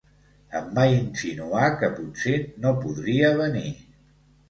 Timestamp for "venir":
3.47-3.79